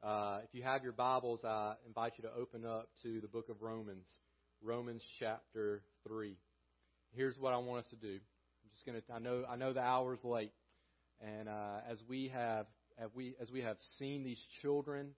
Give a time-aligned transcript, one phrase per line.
[0.00, 3.48] Uh, if you have your Bibles, I invite you to open up to the book
[3.48, 4.06] of Romans,
[4.62, 6.36] Romans chapter 3.
[7.16, 8.12] Here's what I want us to do.
[8.12, 10.52] I'm just going to, I know, I know the hour's late.
[11.20, 12.66] And uh, as we have,
[12.96, 15.08] as we, as we have seen these children,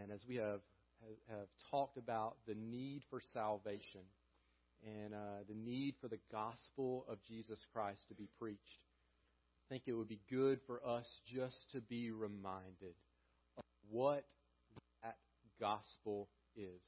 [0.00, 0.60] and as we have,
[1.02, 4.00] have, have talked about the need for salvation,
[4.82, 8.80] and uh, the need for the gospel of Jesus Christ to be preached,
[9.66, 12.94] I think it would be good for us just to be reminded
[13.90, 14.24] what
[15.02, 15.16] that
[15.60, 16.80] gospel is.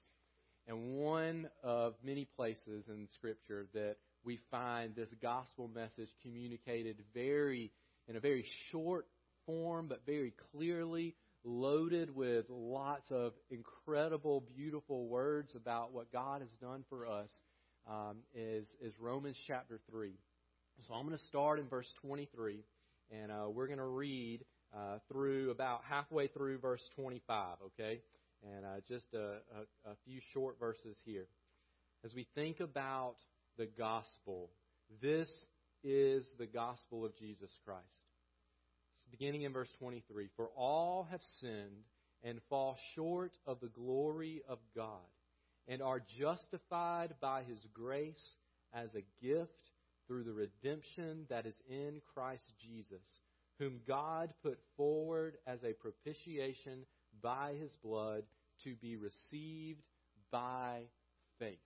[0.67, 7.73] And one of many places in Scripture that we find this gospel message communicated very
[8.09, 9.07] in a very short
[9.47, 11.15] form, but very clearly
[11.45, 17.31] loaded with lots of incredible, beautiful words about what God has done for us
[17.89, 20.13] um, is, is Romans chapter 3.
[20.87, 22.65] So I'm going to start in verse 23,
[23.11, 24.45] and uh, we're going to read
[24.75, 28.01] uh, through about halfway through verse 25, okay?
[28.43, 29.39] And uh, just a,
[29.87, 31.27] a, a few short verses here.
[32.05, 33.17] As we think about
[33.57, 34.51] the gospel,
[35.03, 35.31] this
[35.83, 38.05] is the gospel of Jesus Christ.
[38.97, 41.85] It's beginning in verse 23 For all have sinned
[42.23, 45.07] and fall short of the glory of God
[45.67, 48.35] and are justified by his grace
[48.73, 49.53] as a gift
[50.07, 53.03] through the redemption that is in Christ Jesus,
[53.59, 56.85] whom God put forward as a propitiation
[57.23, 58.25] by his blood
[58.65, 59.83] to be received
[60.31, 60.83] by
[61.39, 61.59] faith.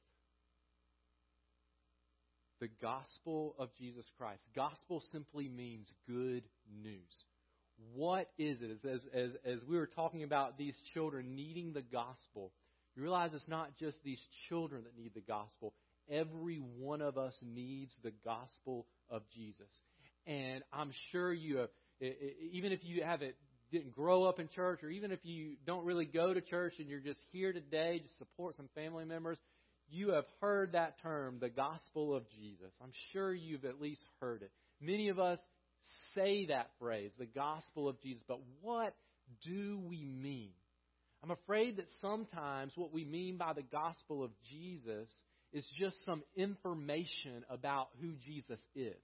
[2.61, 4.43] The gospel of Jesus Christ.
[4.55, 6.45] Gospel simply means good
[6.83, 7.25] news.
[7.95, 8.79] What is it?
[8.89, 12.53] As, as, as we were talking about these children needing the gospel,
[12.95, 15.75] you realize it's not just these children that need the gospel.
[16.09, 19.71] Every one of us needs the gospel of Jesus.
[20.27, 21.71] And I'm sure you have,
[22.53, 23.35] even if you haven't
[23.71, 26.89] didn't grow up in church, or even if you don't really go to church and
[26.89, 29.39] you're just here today to support some family members,
[29.89, 32.73] you have heard that term, the gospel of Jesus.
[32.83, 34.51] I'm sure you've at least heard it.
[34.81, 35.39] Many of us
[36.15, 38.95] say that phrase, the gospel of Jesus, but what
[39.43, 40.51] do we mean?
[41.23, 45.09] I'm afraid that sometimes what we mean by the gospel of Jesus
[45.53, 49.01] is just some information about who Jesus is.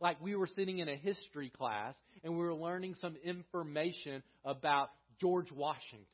[0.00, 1.94] Like we were sitting in a history class
[2.24, 6.06] and we were learning some information about George Washington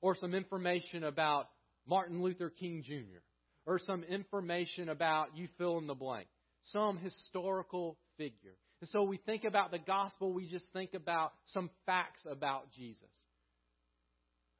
[0.00, 1.48] or some information about
[1.86, 3.20] Martin Luther King Jr.
[3.66, 6.26] or some information about you fill in the blank,
[6.64, 8.56] some historical figure.
[8.80, 13.02] And so we think about the gospel, we just think about some facts about Jesus.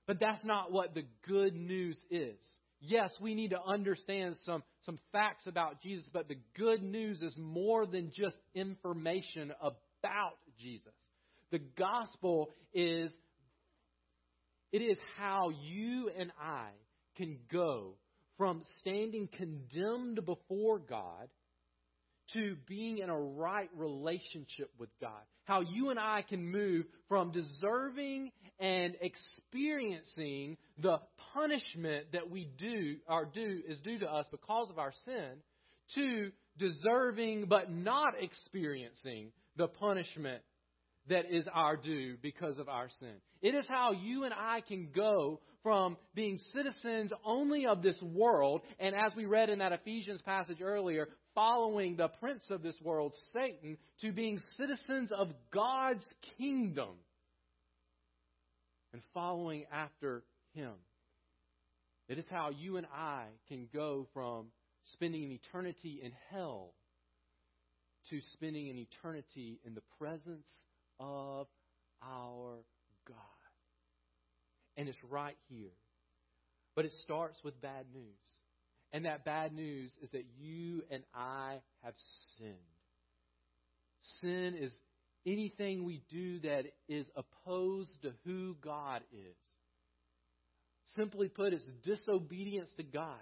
[0.07, 2.39] But that's not what the good news is.
[2.81, 7.37] Yes, we need to understand some, some facts about Jesus, but the good news is
[7.39, 10.93] more than just information about Jesus.
[11.51, 13.11] The gospel is
[14.73, 16.69] it is how you and I
[17.17, 17.95] can go
[18.37, 21.29] from standing condemned before God
[22.33, 25.21] to being in a right relationship with God.
[25.45, 30.99] How you and I can move from deserving and experiencing the
[31.35, 35.39] punishment that we do or do is due to us because of our sin
[35.95, 40.43] to deserving but not experiencing the punishment
[41.09, 43.15] that is our due because of our sin.
[43.43, 48.63] It is how you and I can go from being citizens only of this world,
[48.79, 53.15] and as we read in that Ephesians passage earlier, following the prince of this world,
[53.33, 56.05] Satan, to being citizens of God's
[56.39, 56.97] kingdom
[58.93, 60.25] and following after
[60.55, 60.73] him.
[62.09, 64.47] It is how you and I can go from
[64.95, 66.73] spending an eternity in hell
[68.11, 70.47] to spending an eternity in the presence
[70.99, 71.47] of
[72.03, 72.57] our
[73.07, 73.17] God.
[74.77, 75.75] And it's right here.
[76.75, 78.05] But it starts with bad news.
[78.93, 81.95] And that bad news is that you and I have
[82.39, 82.55] sinned.
[84.21, 84.73] Sin is
[85.27, 89.37] anything we do that is opposed to who God is.
[90.95, 93.21] Simply put, it's disobedience to God.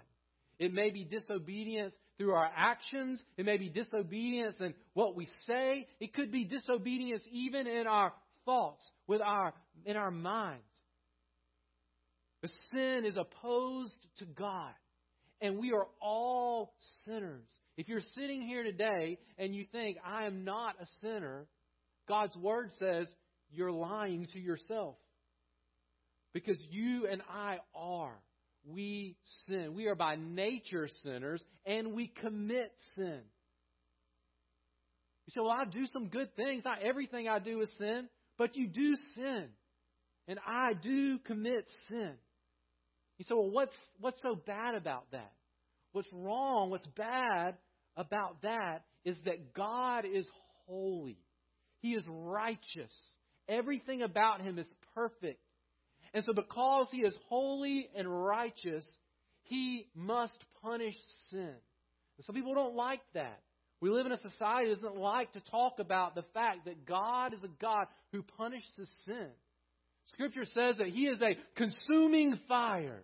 [0.59, 3.21] It may be disobedience through our actions.
[3.37, 5.87] It may be disobedience in what we say.
[5.99, 8.13] It could be disobedience even in our
[8.45, 9.53] thoughts, with our
[9.85, 10.63] in our minds.
[12.41, 14.71] The sin is opposed to God.
[15.41, 16.73] And we are all
[17.03, 17.47] sinners.
[17.77, 21.47] If you're sitting here today and you think, I am not a sinner,
[22.07, 23.07] God's Word says
[23.51, 24.95] you're lying to yourself.
[26.33, 28.17] Because you and I are.
[28.67, 29.15] We
[29.45, 29.73] sin.
[29.75, 33.21] We are by nature sinners, and we commit sin.
[35.27, 36.63] You say, Well, I do some good things.
[36.65, 39.49] Not everything I do is sin, but you do sin.
[40.27, 42.13] and I do commit sin.
[43.17, 45.31] You say, well, what's, what's so bad about that?
[45.91, 47.55] What's wrong, what's bad
[47.95, 50.27] about that is that God is
[50.67, 51.17] holy.
[51.79, 52.93] He is righteous.
[53.47, 55.39] Everything about him is perfect.
[56.13, 58.85] And so, because he is holy and righteous,
[59.43, 60.95] he must punish
[61.29, 61.53] sin.
[62.17, 63.39] And some people don't like that.
[63.81, 67.33] We live in a society that doesn't like to talk about the fact that God
[67.33, 69.29] is a God who punishes sin.
[70.13, 73.03] Scripture says that He is a consuming fire.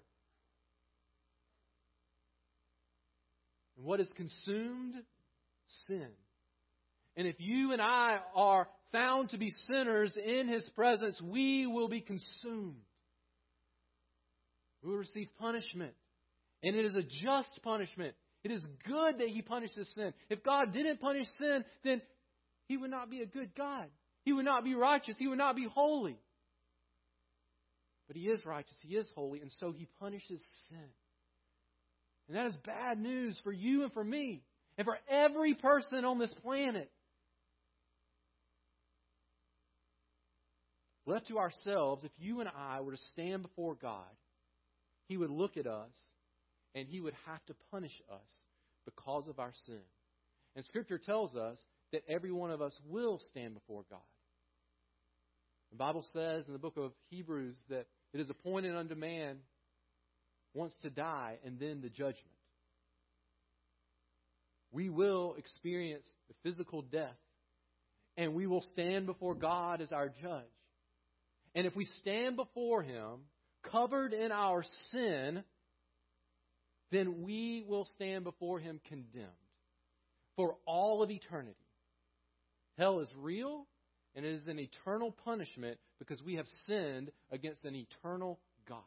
[3.77, 4.95] And what is consumed?
[5.88, 6.07] Sin.
[7.18, 11.89] And if you and I are found to be sinners in His presence, we will
[11.89, 12.81] be consumed.
[14.81, 15.94] We will receive punishment.
[16.63, 18.15] And it is a just punishment.
[18.44, 20.13] It is good that He punishes sin.
[20.30, 22.01] If God didn't punish sin, then
[22.68, 23.88] He would not be a good God.
[24.24, 25.15] He would not be righteous.
[25.18, 26.18] He would not be holy.
[28.12, 28.75] But He is righteous.
[28.81, 29.40] He is holy.
[29.40, 30.90] And so He punishes sin.
[32.28, 34.44] And that is bad news for you and for me
[34.78, 36.92] and for every person on this planet.
[41.06, 44.04] Left to ourselves, if you and I were to stand before God,
[45.07, 45.96] He would look at us
[46.75, 48.30] and He would have to punish us
[48.84, 49.80] because of our sin.
[50.57, 51.57] And Scripture tells us
[51.94, 54.00] that every one of us will stand before God.
[55.72, 59.38] The Bible says in the book of Hebrews that it is appointed unto man
[60.54, 62.18] once to die and then the judgment.
[64.72, 67.18] We will experience the physical death
[68.18, 70.44] and we will stand before God as our judge.
[71.56, 73.22] And if we stand before Him
[73.72, 75.44] covered in our sin,
[76.92, 79.28] then we will stand before Him condemned
[80.36, 81.56] for all of eternity.
[82.78, 83.66] Hell is real,
[84.16, 88.80] and it is an eternal punishment because we have sinned against an eternal God.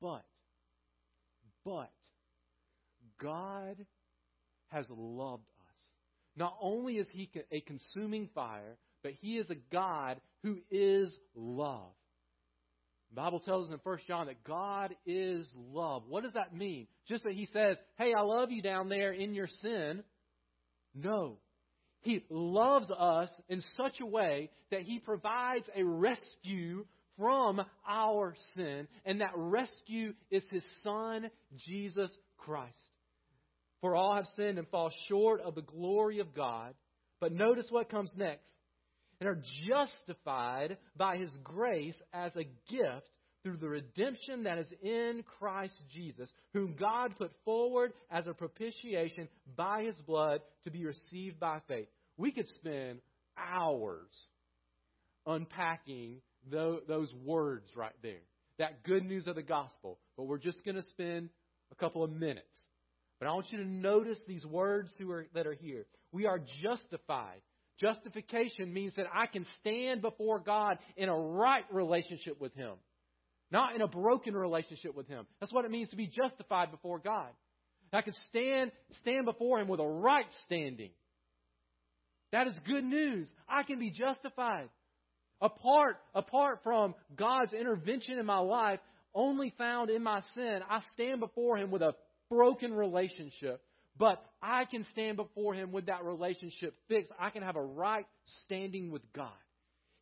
[0.00, 0.24] But,
[1.64, 1.90] but,
[3.20, 3.76] God
[4.68, 5.82] has loved us.
[6.36, 11.92] Not only is He a consuming fire, but He is a God who is love.
[13.10, 16.04] The Bible tells us in 1 John that God is love.
[16.08, 16.86] What does that mean?
[17.08, 20.04] Just that He says, hey, I love you down there in your sin.
[20.94, 21.38] No.
[22.02, 26.86] He loves us in such a way that He provides a rescue
[27.18, 31.30] from our sin, and that rescue is His Son,
[31.66, 32.74] Jesus Christ.
[33.82, 36.74] For all have sinned and fall short of the glory of God.
[37.20, 38.48] But notice what comes next.
[39.20, 43.08] And are justified by His grace as a gift
[43.42, 49.28] through the redemption that is in Christ Jesus, whom God put forward as a propitiation
[49.56, 51.88] by his blood to be received by faith.
[52.16, 53.00] We could spend
[53.38, 54.10] hours
[55.26, 56.16] unpacking
[56.50, 58.22] those words right there.
[58.58, 59.98] That good news of the gospel.
[60.16, 61.30] But we're just going to spend
[61.72, 62.46] a couple of minutes.
[63.18, 65.86] But I want you to notice these words are, that are here.
[66.12, 67.40] We are justified.
[67.78, 72.72] Justification means that I can stand before God in a right relationship with Him
[73.50, 75.26] not in a broken relationship with Him.
[75.40, 77.28] That's what it means to be justified before God.
[77.92, 78.70] I can stand,
[79.00, 80.90] stand before Him with a right standing.
[82.32, 83.28] That is good news.
[83.48, 84.68] I can be justified.
[85.40, 88.78] Apart, apart from God's intervention in my life,
[89.14, 91.94] only found in my sin, I stand before Him with a
[92.30, 93.60] broken relationship.
[93.98, 97.10] But I can stand before Him with that relationship fixed.
[97.18, 98.06] I can have a right
[98.44, 99.32] standing with God.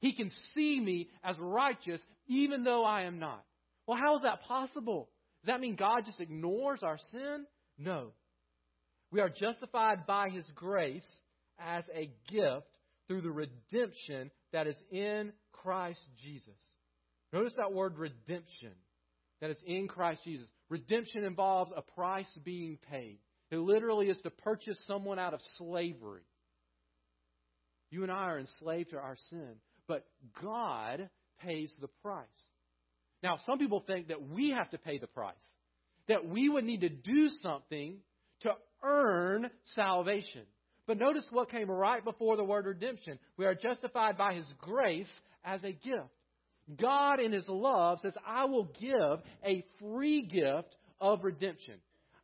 [0.01, 3.45] He can see me as righteous even though I am not.
[3.87, 5.09] Well, how is that possible?
[5.43, 7.47] Does that mean God just ignores our sin?
[7.79, 8.13] No.
[9.11, 11.09] We are justified by His grace
[11.59, 12.67] as a gift
[13.07, 16.61] through the redemption that is in Christ Jesus.
[17.33, 18.73] Notice that word redemption
[19.41, 20.49] that is in Christ Jesus.
[20.69, 23.19] Redemption involves a price being paid.
[23.51, 26.23] It literally is to purchase someone out of slavery.
[27.91, 29.55] You and I are enslaved to our sin,
[29.89, 30.07] but
[30.43, 31.09] God
[31.43, 32.27] pays the price.
[33.23, 35.35] Now, some people think that we have to pay the price,
[36.07, 37.97] that we would need to do something
[38.43, 38.53] to
[38.85, 40.43] earn salvation.
[40.87, 43.19] But notice what came right before the word redemption.
[43.37, 45.09] We are justified by His grace
[45.45, 46.09] as a gift.
[46.81, 51.75] God, in His love, says, I will give a free gift of redemption.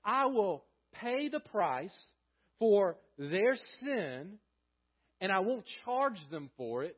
[0.05, 1.95] I will pay the price
[2.59, 4.39] for their sin,
[5.21, 6.97] and I won't charge them for it.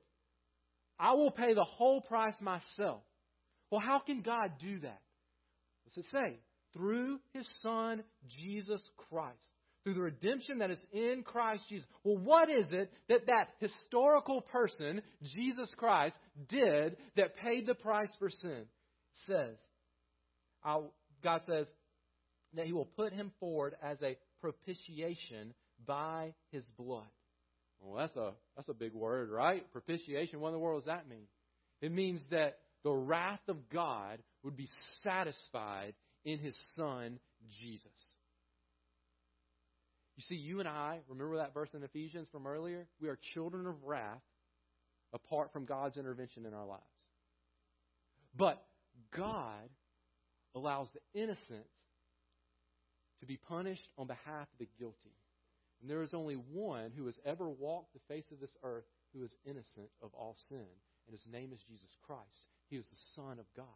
[0.99, 3.03] I will pay the whole price myself.
[3.71, 5.01] Well, how can God do that?
[5.85, 6.39] What's it say?
[6.73, 9.39] Through his Son, Jesus Christ.
[9.87, 11.87] through the redemption that is in Christ Jesus.
[12.03, 16.17] Well, what is it that that historical person, Jesus Christ,
[16.49, 18.65] did that paid the price for sin?
[18.65, 19.57] It says,
[21.23, 21.69] God says
[22.55, 25.55] that He will put him forward as a propitiation
[25.87, 27.05] by His blood.
[27.87, 29.71] Well, that's a that's a big word, right?
[29.73, 30.41] Propitiation.
[30.41, 31.27] What in the world does that mean?
[31.81, 34.69] It means that the wrath of God would be
[35.05, 37.19] satisfied in His Son
[37.61, 37.91] Jesus.
[40.17, 42.87] You see, you and I, remember that verse in Ephesians from earlier?
[43.01, 44.23] We are children of wrath
[45.13, 46.83] apart from God's intervention in our lives.
[48.37, 48.63] But
[49.15, 49.69] God
[50.55, 51.67] allows the innocent
[53.21, 55.15] to be punished on behalf of the guilty.
[55.87, 58.83] And there is only one who has ever walked the face of this earth
[59.15, 62.49] who is innocent of all sin, and his name is Jesus Christ.
[62.71, 63.67] He is the Son of God.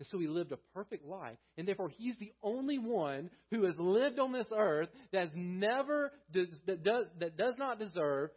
[0.00, 3.76] And so he lived a perfect life, and therefore he's the only one who has
[3.78, 8.30] lived on this earth that has never that does, that does not deserve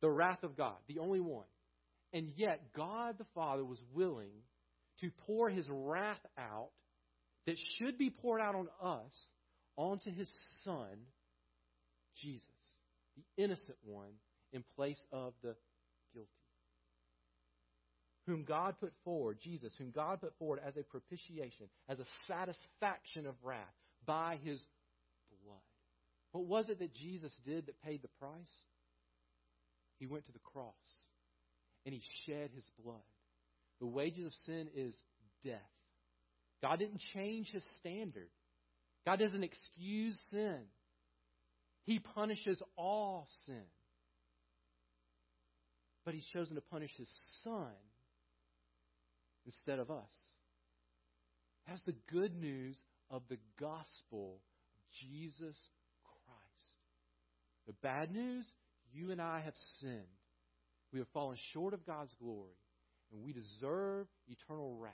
[0.00, 1.44] the wrath of God, the only one.
[2.14, 4.32] And yet God the Father was willing
[5.02, 6.70] to pour his wrath out
[7.44, 9.12] that should be poured out on us
[9.76, 10.30] onto his
[10.64, 10.96] son
[12.20, 12.46] Jesus,
[13.16, 14.12] the innocent one
[14.52, 15.54] in place of the
[16.14, 16.28] guilty
[18.28, 23.26] whom God put forward, Jesus, whom God put forward as a propitiation, as a satisfaction
[23.26, 23.58] of wrath
[24.06, 24.60] by his
[25.42, 25.56] blood.
[26.32, 28.52] What was it that Jesus did that paid the price?
[29.98, 30.74] He went to the cross
[31.86, 32.96] and he shed his blood.
[33.80, 34.94] The wages of sin is
[35.42, 35.56] death.
[36.62, 38.28] God didn't change his standard.
[39.06, 40.58] God doesn't excuse sin.
[41.88, 43.64] He punishes all sin.
[46.04, 47.08] But he's chosen to punish his
[47.42, 47.72] son
[49.46, 50.12] instead of us.
[51.66, 52.76] That's the good news
[53.10, 54.42] of the gospel
[54.76, 55.56] of Jesus
[56.04, 56.76] Christ.
[57.66, 58.46] The bad news,
[58.92, 60.02] you and I have sinned.
[60.92, 62.58] We have fallen short of God's glory,
[63.10, 64.92] and we deserve eternal wrath.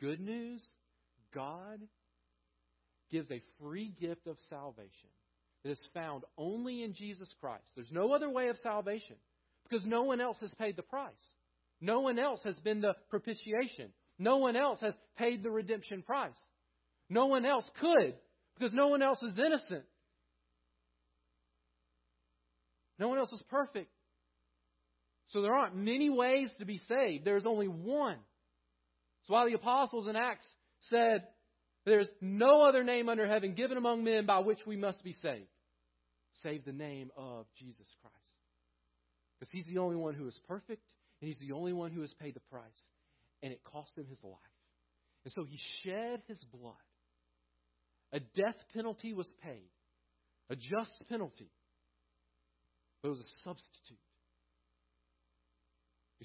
[0.00, 0.64] Good news,
[1.34, 1.80] God
[3.12, 5.08] gives a free gift of salvation
[5.62, 7.70] that is found only in Jesus Christ.
[7.76, 9.16] There's no other way of salvation
[9.68, 11.12] because no one else has paid the price.
[11.80, 13.92] No one else has been the propitiation.
[14.18, 16.38] No one else has paid the redemption price.
[17.08, 18.14] No one else could
[18.58, 19.84] because no one else is innocent.
[22.98, 23.90] No one else is perfect.
[25.28, 27.24] So there aren't many ways to be saved.
[27.24, 28.16] There's only one.
[29.22, 30.46] That's why the apostles in Acts
[30.82, 31.22] said,
[31.84, 35.48] There's no other name under heaven given among men by which we must be saved,
[36.34, 38.16] save the name of Jesus Christ.
[39.38, 40.86] Because he's the only one who is perfect
[41.20, 42.62] and he's the only one who has paid the price.
[43.42, 44.38] And it cost him his life.
[45.24, 46.74] And so he shed his blood.
[48.12, 49.70] A death penalty was paid,
[50.50, 51.50] a just penalty,
[53.00, 53.98] but it was a substitute.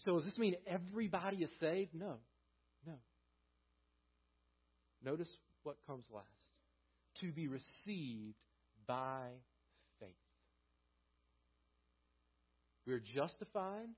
[0.05, 1.95] So, does this mean everybody is saved?
[1.95, 2.17] No.
[2.85, 2.93] No.
[5.03, 5.33] Notice
[5.67, 6.25] what comes last
[7.19, 8.37] to be received
[8.87, 9.27] by
[9.99, 10.09] faith.
[12.85, 13.89] We are justified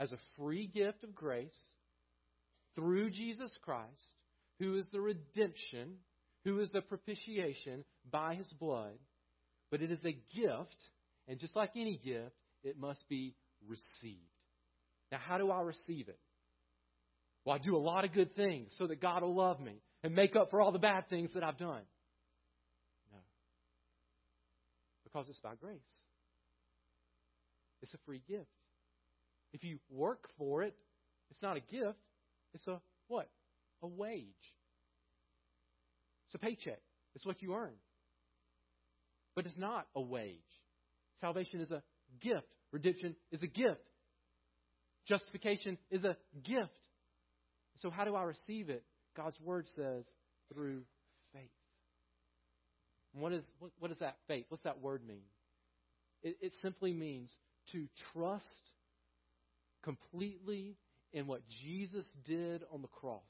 [0.00, 1.58] as a free gift of grace
[2.74, 3.90] through Jesus Christ,
[4.58, 5.96] who is the redemption,
[6.46, 8.98] who is the propitiation by his blood.
[9.70, 10.76] But it is a gift,
[11.28, 13.34] and just like any gift, it must be
[13.68, 14.22] received.
[15.12, 16.18] Now, how do I receive it?
[17.44, 20.14] Well, I do a lot of good things so that God will love me and
[20.14, 21.82] make up for all the bad things that I've done.
[23.12, 23.18] No.
[25.04, 25.80] Because it's by grace.
[27.82, 28.46] It's a free gift.
[29.52, 30.74] If you work for it,
[31.30, 31.98] it's not a gift.
[32.54, 33.28] It's a what?
[33.82, 34.24] A wage.
[36.26, 36.80] It's a paycheck.
[37.14, 37.74] It's what you earn.
[39.34, 40.40] But it's not a wage.
[41.20, 41.82] Salvation is a
[42.20, 42.46] gift.
[42.72, 43.80] Redemption is a gift.
[45.06, 46.70] Justification is a gift.
[47.76, 48.82] So, how do I receive it?
[49.16, 50.04] God's Word says
[50.52, 50.82] through
[51.32, 51.50] faith.
[53.12, 53.42] What, is,
[53.78, 54.44] what, does that faith?
[54.48, 55.24] What's that word mean?
[56.22, 57.32] It, it simply means
[57.72, 58.44] to trust
[59.82, 60.76] completely
[61.12, 63.22] in what Jesus did on the cross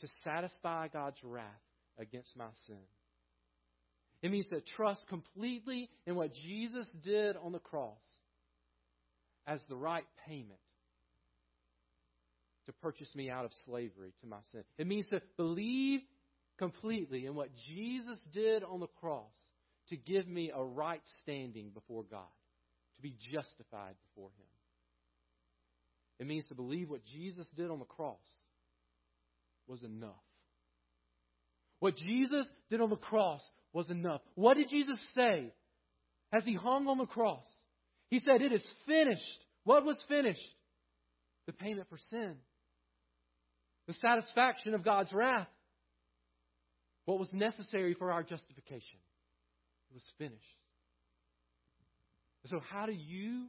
[0.00, 1.44] to satisfy God's wrath
[1.98, 2.76] against my sin.
[4.22, 7.98] It means to trust completely in what Jesus did on the cross
[9.46, 10.60] as the right payment
[12.70, 14.62] to purchase me out of slavery to my sin.
[14.78, 16.00] It means to believe
[16.58, 19.32] completely in what Jesus did on the cross
[19.88, 22.28] to give me a right standing before God,
[22.96, 24.46] to be justified before Him.
[26.20, 28.18] It means to believe what Jesus did on the cross
[29.66, 30.10] was enough.
[31.80, 33.40] What Jesus did on the cross
[33.72, 34.20] was enough.
[34.34, 35.50] What did Jesus say
[36.30, 37.46] as he hung on the cross?
[38.10, 39.22] He said, It is finished.
[39.64, 40.40] What was finished?
[41.46, 42.36] The payment for sin,
[43.90, 45.48] the satisfaction of God's wrath,
[47.06, 49.00] what was necessary for our justification.
[49.90, 50.38] It was finished.
[52.46, 53.46] So, how do you,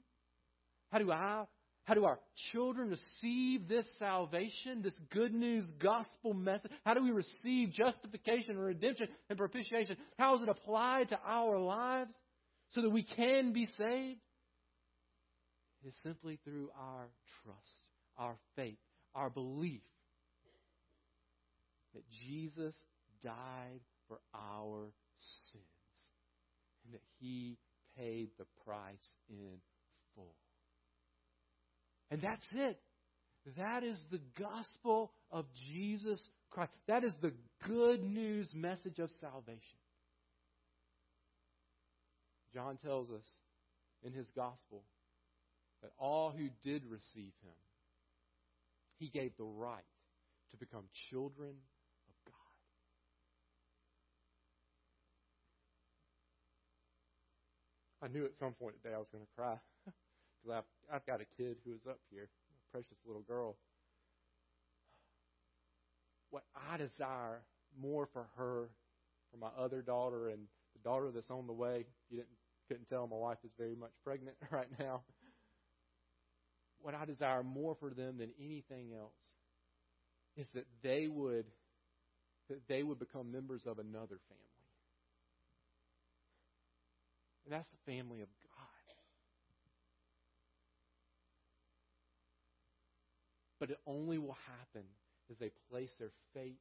[0.92, 1.44] how do I,
[1.84, 2.20] how do our
[2.52, 6.72] children receive this salvation, this good news gospel message?
[6.86, 9.96] How do we receive justification and redemption and propitiation?
[10.18, 12.14] How is it applied to our lives
[12.72, 14.20] so that we can be saved?
[15.86, 17.10] It's simply through our
[17.44, 17.60] trust,
[18.18, 18.80] our faith,
[19.14, 19.82] our belief
[21.94, 22.76] that Jesus
[23.24, 24.92] died for our
[25.52, 25.64] sins
[26.86, 27.58] and that he
[27.98, 29.58] paid the price in
[30.16, 30.36] full.
[32.10, 32.80] And that's it.
[33.58, 36.22] That is the gospel of Jesus
[36.52, 36.72] Christ.
[36.88, 37.34] That is the
[37.68, 39.80] good news message of salvation.
[42.54, 43.26] John tells us
[44.04, 44.84] in his gospel
[45.82, 47.56] that all who did receive him,
[49.00, 49.80] he gave the right
[50.52, 52.34] to become children of God.
[58.02, 59.56] I knew at some point today I was going to cry
[59.86, 63.58] because I've, I've got a kid who is up here, a precious little girl.
[66.30, 67.42] What I desire
[67.80, 68.70] more for her,
[69.32, 70.40] for my other daughter, and
[70.74, 71.86] the daughter that's on the way.
[72.10, 72.30] You didn't
[72.68, 75.02] couldn't tell my wife is very much pregnant right now
[76.82, 79.36] what I desire more for them than anything else
[80.36, 81.46] is that they would
[82.50, 84.61] that they would become members of another family.
[87.46, 88.96] And that's the family of God.
[93.60, 94.88] But it only will happen
[95.30, 96.58] as they place their faith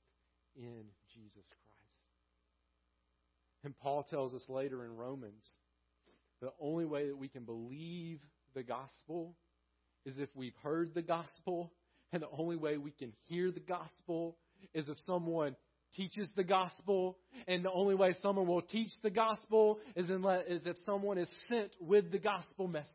[0.57, 0.85] in
[1.15, 1.71] Jesus Christ.
[3.65, 5.47] And Paul tells us later in Romans
[6.41, 8.21] the only way that we can believe
[8.55, 9.37] the gospel
[10.07, 11.73] is if we've heard the gospel,
[12.13, 14.37] and the only way we can hear the gospel
[14.75, 15.55] is if someone
[15.97, 20.77] teaches the gospel, and the only way someone will teach the gospel is, is if
[20.87, 22.89] someone is sent with the gospel message.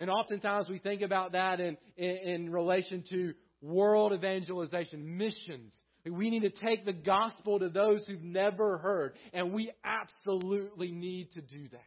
[0.00, 5.72] And oftentimes we think about that in, in, in relation to world evangelization, missions.
[6.04, 11.32] We need to take the gospel to those who've never heard, and we absolutely need
[11.32, 11.80] to do that.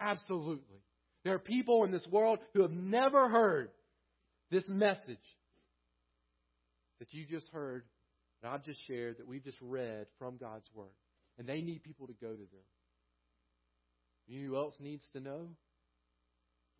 [0.00, 0.82] Absolutely.
[1.24, 3.70] There are people in this world who have never heard
[4.50, 5.18] this message
[7.02, 7.82] that you just heard,
[8.42, 10.86] that I've just shared, that we've just read from God's Word.
[11.36, 12.66] And they need people to go to them.
[14.28, 15.48] You know who else needs to know?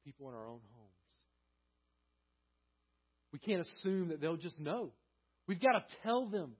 [0.04, 1.16] People in our own homes.
[3.32, 4.92] We can't assume that they'll just know.
[5.48, 6.52] We've got to tell them.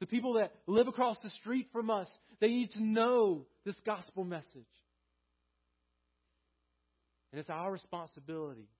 [0.00, 2.08] The people that live across the street from us,
[2.40, 4.46] they need to know this gospel message.
[7.30, 8.70] And it's our responsibility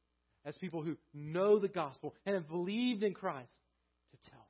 [0.46, 3.52] as people who know the gospel and have believed in Christ
[4.12, 4.46] to tell them.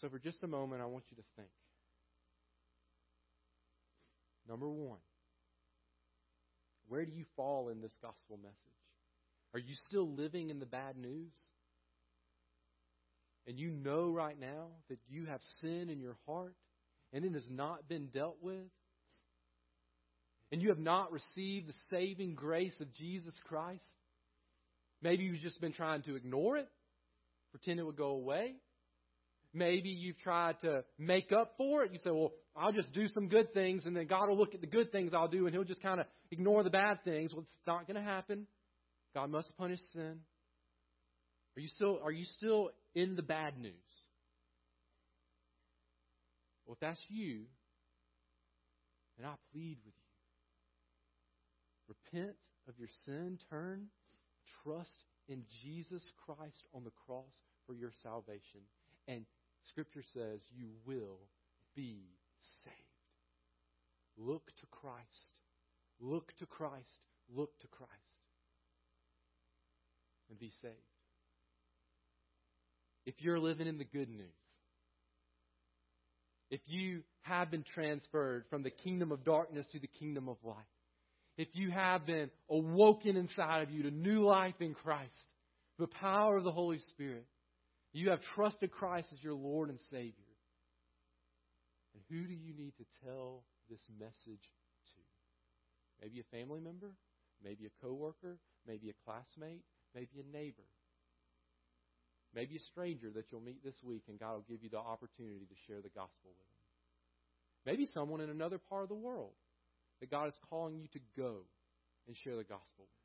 [0.00, 1.48] So, for just a moment, I want you to think.
[4.48, 4.98] Number one,
[6.88, 8.56] where do you fall in this gospel message?
[9.54, 11.32] Are you still living in the bad news?
[13.46, 16.54] And you know right now that you have sin in your heart
[17.12, 18.68] and it has not been dealt with?
[20.54, 23.82] and you have not received the saving grace of Jesus Christ,
[25.02, 26.68] maybe you've just been trying to ignore it,
[27.50, 28.54] pretend it would go away.
[29.54, 31.92] Maybe you've tried to make up for it.
[31.92, 34.60] You say, well, I'll just do some good things, and then God will look at
[34.60, 37.32] the good things I'll do, and He'll just kind of ignore the bad things.
[37.32, 38.46] Well, it's not going to happen.
[39.14, 40.18] God must punish sin.
[41.56, 43.72] Are you still, are you still in the bad news?
[46.66, 47.44] Well, if that's you,
[49.16, 50.04] then I plead with you
[51.88, 52.36] Repent
[52.68, 53.86] of your sin, turn,
[54.62, 58.60] trust in Jesus Christ on the cross for your salvation.
[59.06, 59.26] And
[59.68, 61.18] Scripture says you will
[61.74, 62.02] be
[62.64, 62.74] saved.
[64.16, 65.32] Look to Christ.
[66.00, 67.00] Look to Christ.
[67.34, 67.92] Look to Christ.
[70.30, 70.74] And be saved.
[73.06, 74.32] If you're living in the good news,
[76.50, 80.56] if you have been transferred from the kingdom of darkness to the kingdom of light,
[81.36, 85.10] if you have been awoken inside of you to new life in Christ,
[85.78, 87.26] the power of the Holy Spirit,
[87.94, 90.34] you have trusted Christ as your Lord and Savior.
[91.94, 95.00] And who do you need to tell this message to?
[96.02, 96.90] Maybe a family member,
[97.42, 99.62] maybe a coworker, maybe a classmate,
[99.94, 100.66] maybe a neighbor.
[102.34, 105.46] Maybe a stranger that you'll meet this week, and God will give you the opportunity
[105.46, 106.64] to share the gospel with them.
[107.64, 109.32] Maybe someone in another part of the world
[110.00, 111.46] that God is calling you to go
[112.08, 113.04] and share the gospel with.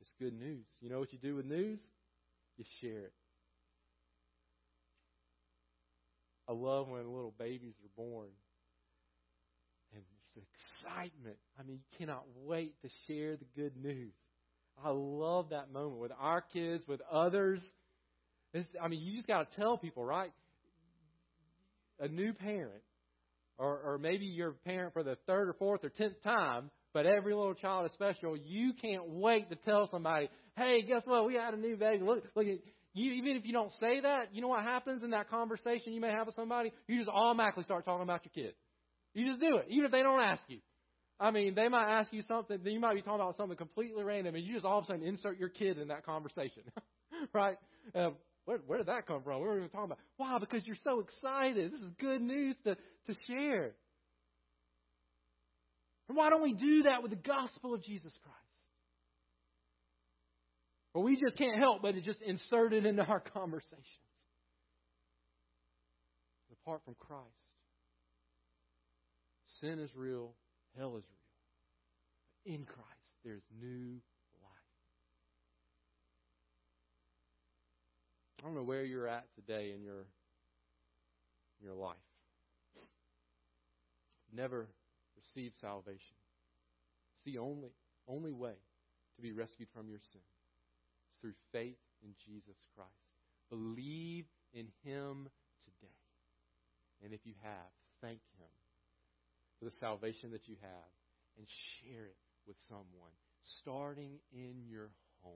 [0.00, 0.64] It's good news.
[0.80, 1.80] You know what you do with news?
[2.58, 3.12] You share it.
[6.48, 8.28] I love when little babies are born.
[9.94, 10.02] And
[10.34, 10.46] there's
[10.82, 11.36] excitement.
[11.58, 14.12] I mean, you cannot wait to share the good news.
[14.84, 17.60] I love that moment with our kids, with others.
[18.52, 20.32] It's, I mean, you just got to tell people, right?
[22.00, 22.82] A new parent,
[23.58, 27.06] or, or maybe you're a parent for the third or fourth or tenth time, but
[27.06, 28.36] every little child is special.
[28.36, 31.26] You can't wait to tell somebody, hey, guess what?
[31.26, 32.02] We had a new baby.
[32.04, 32.58] Look, look at
[32.92, 33.12] you.
[33.12, 36.10] Even if you don't say that, you know what happens in that conversation you may
[36.10, 36.72] have with somebody?
[36.88, 38.54] You just automatically start talking about your kid.
[39.14, 40.58] You just do it, even if they don't ask you.
[41.20, 44.34] I mean, they might ask you something, you might be talking about something completely random,
[44.34, 46.64] and you just all of a sudden insert your kid in that conversation.
[47.32, 47.58] right?
[47.94, 48.10] Uh,
[48.44, 49.34] where, where did that come from?
[49.34, 49.98] What were we talking about?
[50.18, 51.72] Wow, because you're so excited.
[51.72, 53.74] This is good news to, to share.
[56.08, 58.38] And why don't we do that with the gospel of Jesus Christ?
[60.94, 63.84] Well, we just can't help but to just insert it into our conversations.
[66.64, 67.24] Apart from Christ,
[69.60, 70.32] sin is real,
[70.76, 71.18] hell is real.
[72.44, 72.88] But in Christ,
[73.24, 74.00] there's new
[74.42, 74.68] life.
[78.38, 80.04] I don't know where you're at today in your
[81.62, 81.96] your life.
[84.32, 84.68] Never
[85.18, 86.16] receive salvation.
[87.14, 87.70] It's the only,
[88.06, 88.56] only way
[89.16, 90.22] to be rescued from your sin.
[91.10, 92.90] It's through faith in Jesus Christ.
[93.50, 95.28] Believe in Him
[95.64, 95.98] today.
[97.02, 98.48] And if you have, thank Him
[99.58, 100.90] for the salvation that you have
[101.36, 101.46] and
[101.80, 103.14] share it with someone,
[103.62, 104.90] starting in your
[105.22, 105.32] home.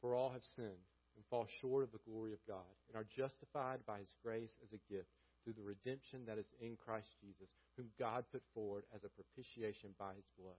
[0.00, 3.80] For all have sinned and fall short of the glory of God, and are justified
[3.86, 5.08] by His grace as a gift
[5.44, 9.90] through the redemption that is in Christ Jesus, whom God put forward as a propitiation
[9.98, 10.58] by His blood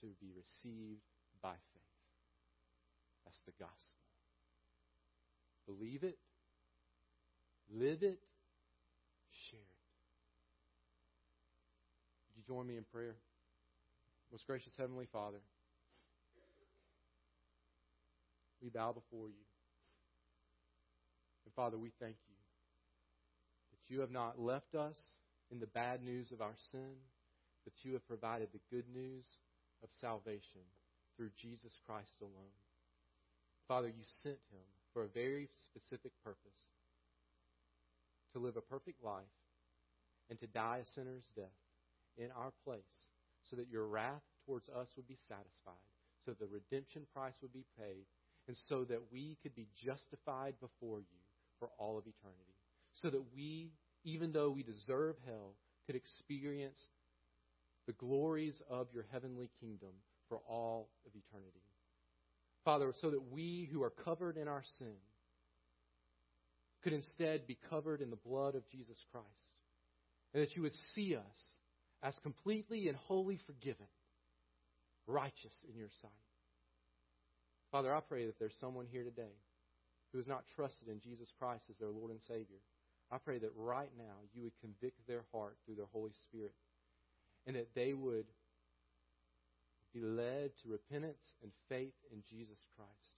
[0.00, 1.02] to be received
[1.42, 1.82] by faith.
[3.24, 4.04] That's the gospel.
[5.66, 6.18] Believe it,
[7.72, 8.18] live it,
[9.50, 9.80] share it.
[12.28, 13.16] Would you join me in prayer?
[14.30, 15.38] Most gracious Heavenly Father,
[18.60, 19.53] we bow before you.
[21.56, 22.34] Father, we thank you
[23.70, 24.96] that you have not left us
[25.52, 26.98] in the bad news of our sin,
[27.64, 29.24] but you have provided the good news
[29.82, 30.66] of salvation
[31.16, 32.58] through Jesus Christ alone.
[33.68, 36.58] Father, you sent him for a very specific purpose
[38.32, 39.22] to live a perfect life
[40.28, 41.44] and to die a sinner's death
[42.16, 43.06] in our place
[43.50, 45.88] so that your wrath towards us would be satisfied,
[46.24, 48.06] so the redemption price would be paid,
[48.48, 51.23] and so that we could be justified before you
[51.64, 52.54] for all of eternity.
[53.00, 53.70] So that we,
[54.04, 55.54] even though we deserve hell,
[55.86, 56.78] could experience
[57.86, 59.90] the glories of your heavenly kingdom
[60.28, 61.62] for all of eternity.
[62.64, 64.94] Father, so that we who are covered in our sin
[66.82, 69.26] could instead be covered in the blood of Jesus Christ.
[70.32, 71.22] And that you would see us
[72.02, 73.86] as completely and wholly forgiven,
[75.06, 76.10] righteous in your sight.
[77.72, 79.32] Father, I pray that there's someone here today
[80.14, 82.62] who has not trusted in Jesus Christ as their Lord and Savior,
[83.10, 86.54] I pray that right now you would convict their heart through the Holy Spirit
[87.48, 88.26] and that they would
[89.92, 93.10] be led to repentance and faith in Jesus Christ.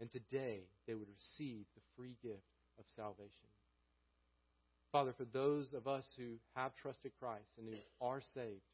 [0.00, 3.52] And today they would receive the free gift of salvation.
[4.92, 8.64] Father, for those of us who have trusted Christ and who are saved,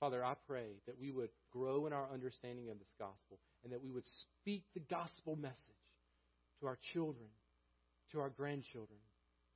[0.00, 3.82] Father, I pray that we would grow in our understanding of this gospel and that
[3.82, 5.83] we would speak the gospel message
[6.60, 7.28] to our children,
[8.12, 8.98] to our grandchildren,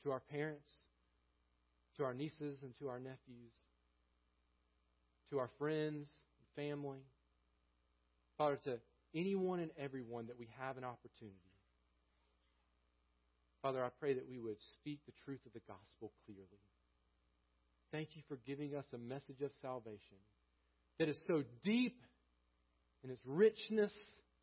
[0.04, 0.70] to our parents,
[1.96, 3.52] to our nieces and to our nephews,
[5.30, 6.08] to our friends
[6.38, 7.00] and family.
[8.36, 8.78] Father, to
[9.14, 11.36] anyone and everyone that we have an opportunity.
[13.62, 16.62] Father, I pray that we would speak the truth of the gospel clearly.
[17.90, 20.18] Thank you for giving us a message of salvation
[20.98, 22.00] that is so deep
[23.02, 23.92] in its richness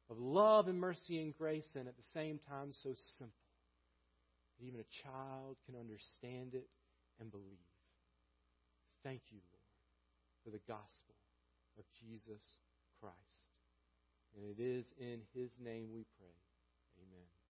[0.10, 3.34] of love and mercy and grace, and at the same time so simple
[4.58, 6.68] that even a child can understand it
[7.20, 7.74] and believe.
[9.04, 11.16] Thank you, Lord, for the gospel
[11.78, 12.44] of Jesus
[13.00, 13.16] Christ.
[14.36, 16.36] And it is in his name we pray.
[17.02, 17.35] Amen.